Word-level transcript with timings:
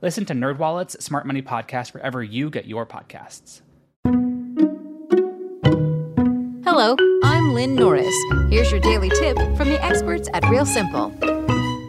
Listen 0.00 0.24
to 0.26 0.32
NerdWallet's 0.32 1.04
Smart 1.04 1.26
Money 1.26 1.42
Podcast 1.42 1.92
wherever 1.92 2.22
you 2.22 2.50
get 2.50 2.66
your 2.66 2.86
podcasts. 2.86 3.62
Hello, 6.64 6.94
I'm 7.24 7.52
Lynn 7.52 7.74
Norris. 7.74 8.14
Here's 8.48 8.70
your 8.70 8.78
daily 8.80 9.08
tip 9.10 9.36
from 9.56 9.68
the 9.68 9.78
experts 9.82 10.28
at 10.32 10.48
Real 10.48 10.64
Simple. 10.64 11.12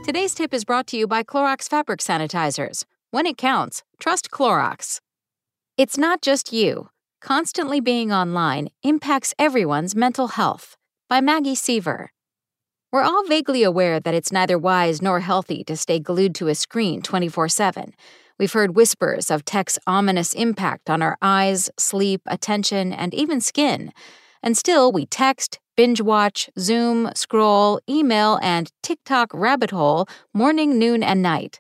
Today's 0.05 0.33
tip 0.33 0.55
is 0.55 0.65
brought 0.65 0.87
to 0.87 0.97
you 0.97 1.05
by 1.05 1.21
Clorox 1.21 1.69
Fabric 1.69 1.99
Sanitizers. 1.99 2.83
When 3.11 3.27
it 3.27 3.37
counts, 3.37 3.83
trust 3.99 4.31
Clorox. 4.31 4.99
It's 5.77 5.97
not 5.97 6.23
just 6.23 6.51
you. 6.51 6.89
Constantly 7.21 7.79
being 7.79 8.11
online 8.11 8.69
impacts 8.81 9.35
everyone's 9.37 9.95
mental 9.95 10.29
health. 10.29 10.75
By 11.09 11.21
Maggie 11.21 11.53
Seaver. 11.55 12.11
We're 12.91 13.03
all 13.03 13.23
vaguely 13.27 13.61
aware 13.61 13.99
that 13.99 14.15
it's 14.15 14.31
neither 14.31 14.57
wise 14.57 14.99
nor 14.99 15.19
healthy 15.19 15.63
to 15.65 15.77
stay 15.77 15.99
glued 15.99 16.33
to 16.35 16.47
a 16.47 16.55
screen 16.55 17.03
24 17.03 17.47
7. 17.47 17.93
We've 18.39 18.51
heard 18.51 18.75
whispers 18.75 19.29
of 19.29 19.45
tech's 19.45 19.77
ominous 19.85 20.33
impact 20.33 20.89
on 20.89 21.03
our 21.03 21.15
eyes, 21.21 21.69
sleep, 21.77 22.21
attention, 22.25 22.91
and 22.91 23.13
even 23.13 23.41
skin. 23.41 23.93
And 24.41 24.57
still, 24.57 24.91
we 24.91 25.05
text, 25.05 25.59
binge 25.77 26.01
watch, 26.01 26.49
Zoom, 26.57 27.11
scroll, 27.13 27.79
email, 27.87 28.39
and 28.41 28.71
TikTok 28.81 29.29
rabbit 29.35 29.69
hole 29.69 30.07
morning, 30.33 30.79
noon, 30.79 31.03
and 31.03 31.21
night. 31.21 31.59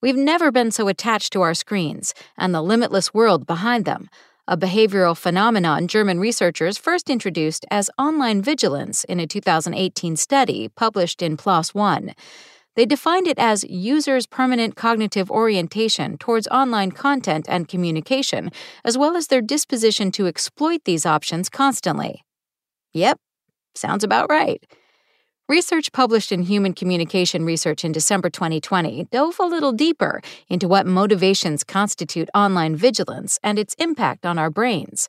We've 0.00 0.16
never 0.16 0.50
been 0.50 0.70
so 0.70 0.88
attached 0.88 1.34
to 1.34 1.42
our 1.42 1.54
screens 1.54 2.14
and 2.38 2.54
the 2.54 2.62
limitless 2.62 3.12
world 3.12 3.46
behind 3.46 3.84
them 3.84 4.08
a 4.48 4.56
behavioral 4.56 5.16
phenomenon 5.16 5.86
German 5.86 6.18
researchers 6.18 6.76
first 6.76 7.08
introduced 7.08 7.64
as 7.70 7.88
online 7.96 8.42
vigilance 8.42 9.04
in 9.04 9.20
a 9.20 9.26
2018 9.26 10.16
study 10.16 10.68
published 10.68 11.22
in 11.22 11.36
PLOS 11.36 11.74
One. 11.74 12.12
They 12.74 12.84
defined 12.84 13.28
it 13.28 13.38
as 13.38 13.64
users' 13.64 14.26
permanent 14.26 14.74
cognitive 14.74 15.30
orientation 15.30 16.18
towards 16.18 16.48
online 16.48 16.90
content 16.90 17.46
and 17.48 17.68
communication, 17.68 18.50
as 18.84 18.98
well 18.98 19.16
as 19.16 19.28
their 19.28 19.42
disposition 19.42 20.10
to 20.12 20.26
exploit 20.26 20.80
these 20.84 21.06
options 21.06 21.48
constantly. 21.48 22.24
Yep, 22.94 23.18
sounds 23.74 24.02
about 24.02 24.30
right. 24.30 24.64
Research 25.48 25.90
published 25.92 26.30
in 26.30 26.42
Human 26.44 26.72
Communication 26.72 27.44
Research 27.44 27.84
in 27.84 27.90
December 27.90 28.30
2020 28.30 29.08
dove 29.10 29.40
a 29.40 29.44
little 29.44 29.72
deeper 29.72 30.22
into 30.48 30.68
what 30.68 30.86
motivations 30.86 31.64
constitute 31.64 32.30
online 32.32 32.76
vigilance 32.76 33.40
and 33.42 33.58
its 33.58 33.74
impact 33.74 34.24
on 34.24 34.38
our 34.38 34.50
brains. 34.50 35.08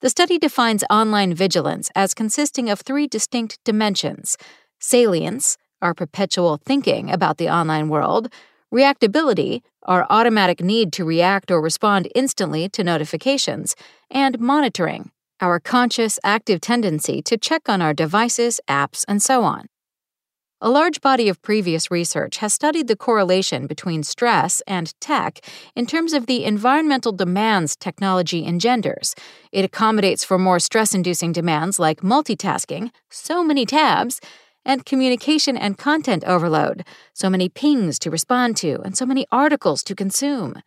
The 0.00 0.08
study 0.08 0.38
defines 0.38 0.82
online 0.88 1.34
vigilance 1.34 1.90
as 1.94 2.14
consisting 2.14 2.70
of 2.70 2.80
three 2.80 3.06
distinct 3.06 3.62
dimensions 3.64 4.38
salience, 4.78 5.58
our 5.82 5.92
perpetual 5.92 6.58
thinking 6.64 7.10
about 7.10 7.36
the 7.36 7.50
online 7.50 7.88
world, 7.88 8.32
reactability, 8.72 9.60
our 9.82 10.06
automatic 10.08 10.60
need 10.60 10.92
to 10.94 11.04
react 11.04 11.50
or 11.50 11.60
respond 11.60 12.08
instantly 12.14 12.68
to 12.70 12.82
notifications, 12.82 13.76
and 14.10 14.40
monitoring, 14.40 15.10
our 15.40 15.60
conscious, 15.60 16.18
active 16.24 16.60
tendency 16.60 17.22
to 17.22 17.36
check 17.36 17.68
on 17.68 17.82
our 17.82 17.94
devices, 17.94 18.60
apps, 18.68 19.04
and 19.08 19.22
so 19.22 19.44
on. 19.44 19.66
A 20.62 20.70
large 20.70 21.02
body 21.02 21.28
of 21.28 21.42
previous 21.42 21.90
research 21.90 22.38
has 22.38 22.54
studied 22.54 22.88
the 22.88 22.96
correlation 22.96 23.66
between 23.66 24.02
stress 24.02 24.62
and 24.66 24.98
tech 25.02 25.40
in 25.74 25.84
terms 25.84 26.14
of 26.14 26.24
the 26.24 26.44
environmental 26.44 27.12
demands 27.12 27.76
technology 27.76 28.46
engenders. 28.46 29.14
It 29.52 29.66
accommodates 29.66 30.24
for 30.24 30.38
more 30.38 30.58
stress 30.58 30.94
inducing 30.94 31.32
demands 31.32 31.78
like 31.78 32.00
multitasking, 32.00 32.90
so 33.10 33.44
many 33.44 33.66
tabs, 33.66 34.18
and 34.64 34.86
communication 34.86 35.58
and 35.58 35.76
content 35.76 36.24
overload, 36.24 36.84
so 37.12 37.28
many 37.28 37.50
pings 37.50 37.98
to 37.98 38.10
respond 38.10 38.56
to, 38.56 38.80
and 38.80 38.96
so 38.96 39.04
many 39.04 39.26
articles 39.30 39.82
to 39.84 39.94
consume. 39.94 40.62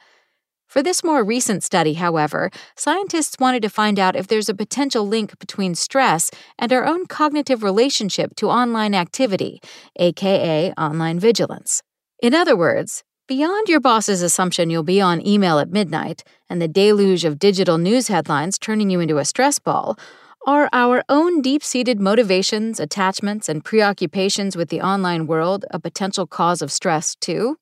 For 0.69 0.83
this 0.83 1.03
more 1.03 1.23
recent 1.23 1.63
study, 1.63 1.93
however, 1.95 2.51
scientists 2.75 3.39
wanted 3.39 3.63
to 3.63 3.69
find 3.69 3.97
out 3.97 4.15
if 4.15 4.27
there's 4.27 4.49
a 4.49 4.53
potential 4.53 5.07
link 5.07 5.39
between 5.39 5.73
stress 5.73 6.29
and 6.59 6.71
our 6.71 6.85
own 6.85 7.07
cognitive 7.07 7.63
relationship 7.63 8.35
to 8.35 8.51
online 8.51 8.93
activity, 8.93 9.61
aka 9.95 10.71
online 10.73 11.19
vigilance. 11.19 11.81
In 12.21 12.35
other 12.35 12.55
words, 12.55 13.03
beyond 13.27 13.67
your 13.67 13.79
boss's 13.79 14.21
assumption 14.21 14.69
you'll 14.69 14.83
be 14.83 15.01
on 15.01 15.25
email 15.25 15.57
at 15.57 15.71
midnight 15.71 16.23
and 16.51 16.61
the 16.61 16.67
deluge 16.67 17.25
of 17.25 17.39
digital 17.39 17.79
news 17.79 18.07
headlines 18.07 18.59
turning 18.59 18.91
you 18.91 18.99
into 18.99 19.17
a 19.17 19.25
stress 19.25 19.57
ball, 19.57 19.97
are 20.45 20.69
our 20.71 21.03
own 21.09 21.41
deep 21.41 21.63
seated 21.63 21.99
motivations, 21.99 22.79
attachments, 22.79 23.49
and 23.49 23.65
preoccupations 23.65 24.55
with 24.55 24.69
the 24.69 24.81
online 24.81 25.25
world 25.25 25.65
a 25.71 25.79
potential 25.79 26.27
cause 26.27 26.61
of 26.61 26.71
stress, 26.71 27.15
too? 27.15 27.57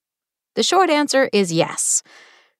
The 0.55 0.63
short 0.63 0.89
answer 0.89 1.29
is 1.31 1.53
yes. 1.53 2.03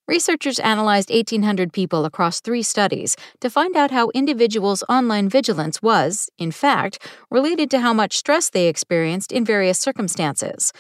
Researchers 0.08 0.58
analyzed 0.60 1.10
1,800 1.10 1.74
people 1.74 2.06
across 2.06 2.40
three 2.40 2.64
studies 2.64 3.18
to 3.42 3.50
find 3.50 3.76
out 3.76 3.92
how 3.92 4.10
individuals' 4.14 4.82
online 4.88 5.28
vigilance 5.28 5.82
was, 5.82 6.30
in 6.38 6.50
fact, 6.50 7.06
related 7.30 7.70
to 7.72 7.82
how 7.82 7.92
much 7.92 8.16
stress 8.16 8.50
they 8.50 8.70
experienced 8.70 9.34
in 9.34 9.44
various 9.44 9.78
circumstances. 9.78 10.72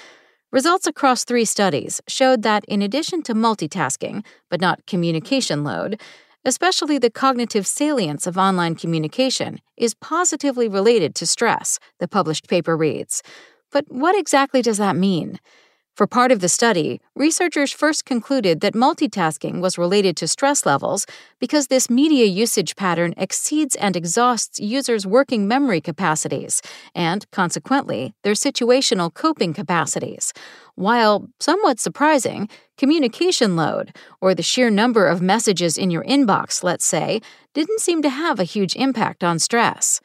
Results 0.49 0.87
across 0.87 1.25
three 1.25 1.43
studies 1.43 1.99
showed 2.07 2.41
that 2.43 2.63
in 2.69 2.81
addition 2.81 3.21
to 3.23 3.33
multitasking, 3.33 4.23
but 4.49 4.61
not 4.61 4.85
communication 4.85 5.66
load, 5.66 5.99
especially 6.45 6.97
the 6.97 7.09
cognitive 7.09 7.67
salience 7.67 8.27
of 8.27 8.37
online 8.37 8.75
communication 8.75 9.59
is 9.75 9.93
positively 9.93 10.69
related 10.69 11.13
to 11.16 11.25
stress, 11.25 11.79
the 11.99 12.07
published 12.07 12.47
paper 12.47 12.77
reads. 12.77 13.21
But 13.73 13.83
what 13.89 14.17
exactly 14.17 14.61
does 14.61 14.77
that 14.77 14.95
mean? 14.95 15.37
For 15.97 16.06
part 16.06 16.31
of 16.31 16.41
the 16.41 16.47
study, 16.47 17.02
researchers 17.16 17.72
first 17.72 18.06
concluded 18.06 18.62
that 18.62 18.75
multitasking 18.75 19.62
was 19.62 19.80
related 19.80 20.16
to 20.18 20.28
stress 20.28 20.63
levels 20.63 21.08
because 21.40 21.68
this 21.68 21.90
media 21.90 22.25
usage 22.25 22.75
pattern 22.75 23.16
exceeds 23.18 23.75
and 23.75 23.96
exhausts 23.96 24.59
users' 24.59 25.08
working 25.08 25.47
memory 25.47 25.81
capacities 25.81 26.62
and, 26.94 27.25
consequently, 27.31 28.13
their 28.24 28.35
situational 28.35 29.12
coping 29.12 29.56
capacities. 29.56 30.34
While, 30.75 31.30
somewhat 31.40 31.80
surprising, 31.80 32.47
communication 32.78 33.56
load, 33.56 33.91
or 34.22 34.35
the 34.35 34.44
sheer 34.44 34.69
number 34.69 35.08
of 35.08 35.19
messages 35.19 35.79
in 35.79 35.90
your 35.90 36.03
inbox, 36.03 36.62
let's 36.62 36.85
say, 36.85 37.22
didn't 37.56 37.79
seem 37.79 38.03
to 38.03 38.09
have 38.09 38.40
a 38.40 38.44
huge 38.44 38.75
impact 38.75 39.24
on 39.24 39.40
stress. 39.40 40.00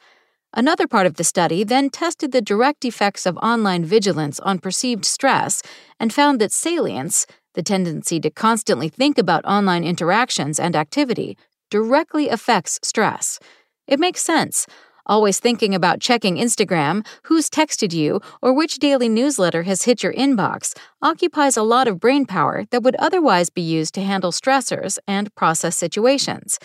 Another 0.55 0.87
part 0.87 1.07
of 1.07 1.15
the 1.15 1.23
study 1.23 1.63
then 1.63 1.89
tested 1.89 2.31
the 2.31 2.41
direct 2.41 2.85
effects 2.85 3.25
of 3.25 3.37
online 3.37 3.83
vigilance 3.83 4.39
on 4.41 4.59
perceived 4.59 5.03
stress 5.03 5.63
and 5.99 6.13
found 6.13 6.39
that 6.39 6.51
salience, 6.51 7.25
the 7.55 7.63
tendency 7.63 8.19
to 8.19 8.29
constantly 8.29 8.87
think 8.87 9.17
about 9.17 9.43
online 9.45 9.83
interactions 9.83 10.59
and 10.59 10.75
activity, 10.75 11.37
directly 11.71 12.29
affects 12.29 12.79
stress. 12.83 13.39
It 13.87 13.99
makes 13.99 14.21
sense. 14.21 14.67
Always 15.07 15.39
thinking 15.39 15.73
about 15.75 15.99
checking 15.99 16.37
Instagram, 16.37 17.05
who's 17.23 17.49
texted 17.49 17.91
you, 17.91 18.21
or 18.41 18.53
which 18.53 18.77
daily 18.77 19.09
newsletter 19.09 19.63
has 19.63 19.83
hit 19.83 20.03
your 20.03 20.13
inbox 20.13 20.77
occupies 21.01 21.57
a 21.57 21.63
lot 21.63 21.87
of 21.87 21.99
brain 21.99 22.25
power 22.25 22.65
that 22.69 22.83
would 22.83 22.95
otherwise 22.95 23.49
be 23.49 23.61
used 23.61 23.95
to 23.95 24.01
handle 24.01 24.31
stressors 24.31 24.99
and 25.07 25.33
process 25.35 25.75
situations. 25.75 26.57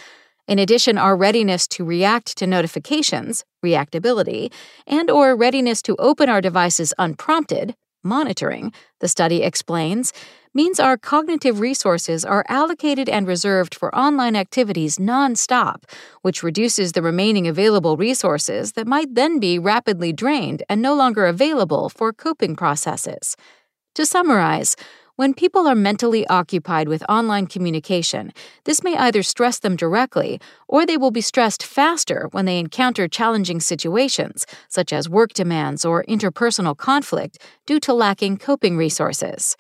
In 0.49 0.59
addition, 0.59 0.97
our 0.97 1.15
readiness 1.15 1.69
to 1.69 1.85
react 1.85 2.37
to 2.39 2.47
notifications, 2.47 3.45
reactability, 3.62 4.50
and 4.87 5.11
or 5.11 5.37
readiness 5.37 5.83
to 5.83 5.95
open 5.99 6.31
our 6.31 6.41
devices 6.41 6.95
unprompted, 6.99 7.75
monitoring, 8.03 8.73
the 9.00 9.09
study 9.09 9.43
explains, 9.43 10.11
means 10.55 10.81
our 10.81 10.97
cognitive 10.97 11.61
resources 11.61 12.25
are 12.25 12.47
allocated 12.49 13.11
and 13.11 13.27
reserved 13.27 13.75
for 13.75 13.95
online 13.95 14.35
activities 14.35 14.97
nonstop, 14.97 15.83
which 16.23 16.43
reduces 16.43 16.93
the 16.93 17.03
remaining 17.03 17.47
available 17.47 17.99
resources 17.99 18.73
that 18.73 18.87
might 18.87 19.15
then 19.15 19.39
be 19.39 19.59
rapidly 19.59 20.15
drained 20.15 20.62
and 20.71 20.81
no 20.81 20.95
longer 20.95 21.27
available 21.27 21.91
for 21.91 22.11
coping 22.11 22.56
processes. 22.56 23.37
To 23.97 24.06
summarize, 24.06 24.77
when 25.19 25.35
people 25.35 25.67
are 25.67 25.75
mentally 25.75 26.25
occupied 26.29 26.87
with 26.87 27.03
online 27.09 27.49
communication, 27.49 28.32
this 28.62 28.85
may 28.85 28.97
either 28.97 29.20
stress 29.20 29.59
them 29.59 29.75
directly, 29.75 30.41
or 30.69 30.87
they 30.87 30.97
will 30.97 31.11
be 31.11 31.20
stressed 31.20 31.61
faster 31.61 32.29
when 32.31 32.44
they 32.44 32.56
encounter 32.56 33.09
challenging 33.09 33.59
situations, 33.59 34.47
such 34.69 34.93
as 34.93 35.09
work 35.09 35.32
demands 35.32 35.85
or 35.85 36.05
interpersonal 36.05 36.76
conflict, 36.76 37.37
due 37.67 37.81
to 37.81 37.93
lacking 37.93 38.37
coping 38.37 38.76
resources. 38.76 39.56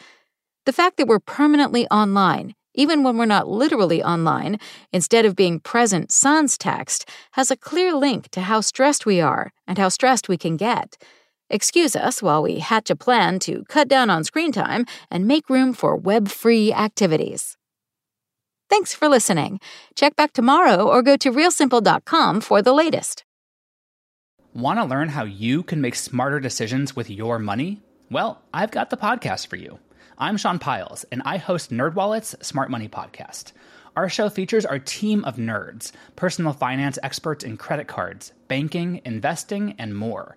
The 0.64 0.72
fact 0.72 0.96
that 0.96 1.08
we're 1.08 1.18
permanently 1.18 1.88
online, 1.88 2.54
even 2.74 3.02
when 3.02 3.18
we're 3.18 3.26
not 3.26 3.48
literally 3.48 4.00
online, 4.00 4.60
instead 4.92 5.24
of 5.24 5.34
being 5.34 5.58
present 5.58 6.12
sans 6.12 6.56
text, 6.56 7.08
has 7.32 7.50
a 7.50 7.56
clear 7.56 7.94
link 7.94 8.28
to 8.28 8.42
how 8.42 8.60
stressed 8.60 9.06
we 9.06 9.20
are 9.20 9.50
and 9.66 9.76
how 9.76 9.88
stressed 9.88 10.28
we 10.28 10.36
can 10.36 10.56
get. 10.56 10.96
Excuse 11.50 11.96
us 11.96 12.22
while 12.22 12.42
we 12.42 12.58
hatch 12.58 12.90
a 12.90 12.96
plan 12.96 13.38
to 13.40 13.64
cut 13.68 13.88
down 13.88 14.10
on 14.10 14.24
screen 14.24 14.52
time 14.52 14.84
and 15.10 15.26
make 15.26 15.48
room 15.48 15.72
for 15.72 15.96
web 15.96 16.28
free 16.28 16.72
activities. 16.72 17.56
Thanks 18.68 18.92
for 18.92 19.08
listening. 19.08 19.60
Check 19.94 20.14
back 20.14 20.34
tomorrow 20.34 20.86
or 20.86 21.02
go 21.02 21.16
to 21.16 21.32
realsimple.com 21.32 22.42
for 22.42 22.60
the 22.60 22.74
latest. 22.74 23.24
Want 24.52 24.78
to 24.78 24.84
learn 24.84 25.08
how 25.08 25.24
you 25.24 25.62
can 25.62 25.80
make 25.80 25.94
smarter 25.94 26.38
decisions 26.38 26.94
with 26.94 27.08
your 27.08 27.38
money? 27.38 27.80
Well, 28.10 28.42
I've 28.52 28.70
got 28.70 28.90
the 28.90 28.96
podcast 28.96 29.46
for 29.46 29.56
you. 29.56 29.78
I'm 30.18 30.36
Sean 30.36 30.58
Pyles, 30.58 31.04
and 31.12 31.22
I 31.24 31.36
host 31.36 31.70
NerdWallet's 31.70 32.34
Smart 32.46 32.70
Money 32.70 32.88
Podcast. 32.88 33.52
Our 33.96 34.08
show 34.08 34.28
features 34.28 34.66
our 34.66 34.78
team 34.78 35.24
of 35.24 35.36
nerds, 35.36 35.92
personal 36.16 36.52
finance 36.52 36.98
experts 37.02 37.44
in 37.44 37.56
credit 37.56 37.86
cards, 37.86 38.32
banking, 38.48 39.00
investing, 39.04 39.74
and 39.78 39.96
more. 39.96 40.36